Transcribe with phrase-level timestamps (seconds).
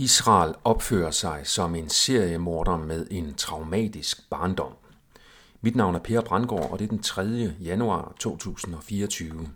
[0.00, 4.72] Israel opfører sig som en seriemorder med en traumatisk barndom.
[5.60, 7.22] Mit navn er Per Brandgaard, og det er den 3.
[7.60, 9.48] januar 2024.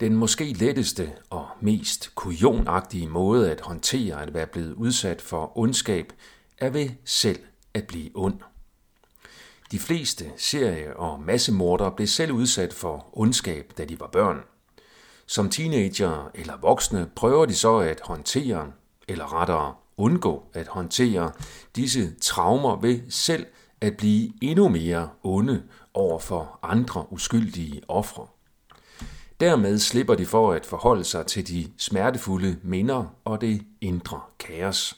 [0.00, 6.12] Den måske letteste og mest kujonagtige måde at håndtere at være blevet udsat for ondskab,
[6.58, 7.40] er ved selv
[7.74, 8.40] at blive ond.
[9.70, 14.40] De fleste serie- og massemordere blev selv udsat for ondskab, da de var børn.
[15.26, 18.72] Som teenager eller voksne prøver de så at håndtere
[19.10, 21.32] eller rettere undgå at håndtere
[21.76, 23.46] disse traumer ved selv
[23.80, 25.62] at blive endnu mere onde
[25.94, 28.26] over for andre uskyldige ofre.
[29.40, 34.96] Dermed slipper de for at forholde sig til de smertefulde minder og det indre kaos.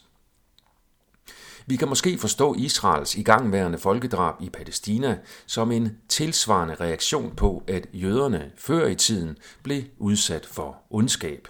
[1.66, 7.87] Vi kan måske forstå Israels igangværende folkedrab i Palæstina som en tilsvarende reaktion på, at
[7.93, 11.49] jøderne før i tiden blev udsat for ondskab.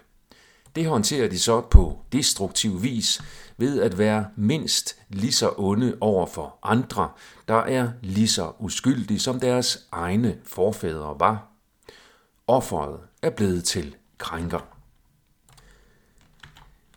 [0.74, 3.22] Det håndterer de så på destruktiv vis
[3.56, 7.10] ved at være mindst lige så onde over for andre,
[7.48, 11.48] der er lige så uskyldige som deres egne forfædre var.
[12.46, 14.60] Offeret er blevet til krænker.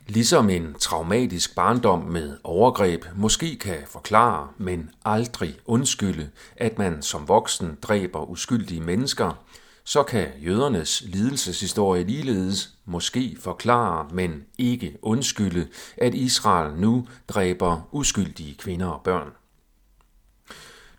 [0.08, 7.28] Ligesom en traumatisk barndom med overgreb måske kan forklare, men aldrig undskylde, at man som
[7.28, 9.46] voksen dræber uskyldige mennesker,
[9.86, 18.56] så kan jødernes lidelseshistorie ligeledes måske forklare, men ikke undskylde, at Israel nu dræber uskyldige
[18.58, 19.32] kvinder og børn.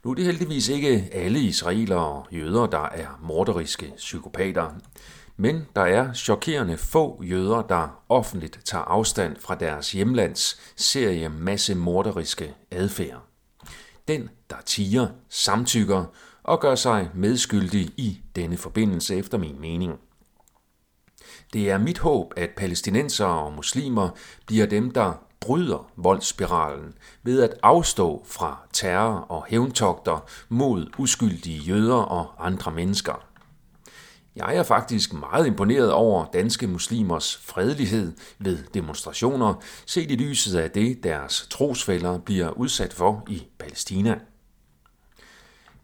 [0.05, 4.70] Nu er det heldigvis ikke alle israelere og jøder, der er morderiske psykopater,
[5.37, 11.75] men der er chokerende få jøder, der offentligt tager afstand fra deres hjemlands serie masse
[11.75, 13.23] morderiske adfærd.
[14.09, 16.05] Den, der tiger, samtykker
[16.47, 19.92] og gør sig medskyldig i denne forbindelse efter min mening.
[21.53, 24.08] Det er mit håb, at palæstinensere og muslimer
[24.47, 31.94] bliver dem, der bryder voldsspiralen ved at afstå fra terror og hævntogter mod uskyldige jøder
[31.94, 33.26] og andre mennesker.
[34.37, 39.54] Jeg er faktisk meget imponeret over danske muslimers fredelighed ved demonstrationer,
[39.87, 44.21] set i lyset af det, deres trosfælder bliver udsat for i Palæstina.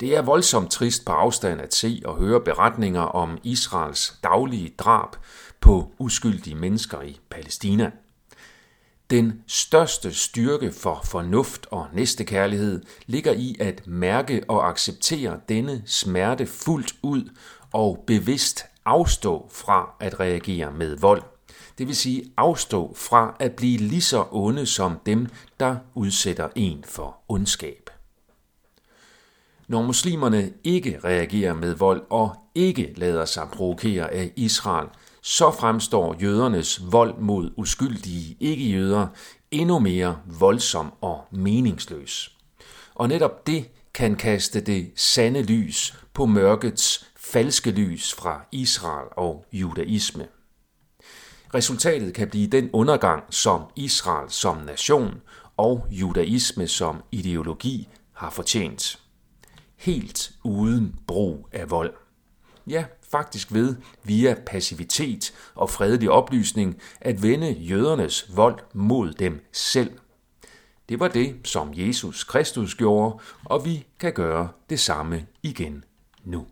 [0.02, 5.16] Det er voldsomt trist på afstand at se og høre beretninger om Israels daglige drab
[5.60, 7.90] på uskyldige mennesker i Palæstina.
[9.10, 16.46] Den største styrke for fornuft og næstekærlighed ligger i at mærke og acceptere denne smerte
[16.46, 17.30] fuldt ud
[17.72, 21.22] og bevidst afstå fra at reagere med vold.
[21.78, 25.26] Det vil sige afstå fra at blive lige så onde som dem,
[25.60, 27.81] der udsætter en for ondskab.
[29.68, 34.88] Når muslimerne ikke reagerer med vold og ikke lader sig provokere af Israel,
[35.22, 39.06] så fremstår jødernes vold mod uskyldige ikke-jøder
[39.50, 42.36] endnu mere voldsom og meningsløs.
[42.94, 49.44] Og netop det kan kaste det sande lys på mørkets falske lys fra Israel og
[49.52, 50.26] judaisme.
[51.54, 55.20] Resultatet kan blive den undergang, som Israel som nation
[55.56, 58.98] og judaisme som ideologi har fortjent
[59.82, 61.94] helt uden brug af vold.
[62.66, 69.98] Ja, faktisk ved via passivitet og fredelig oplysning at vende jødernes vold mod dem selv.
[70.88, 75.84] Det var det, som Jesus Kristus gjorde, og vi kan gøre det samme igen
[76.24, 76.46] nu.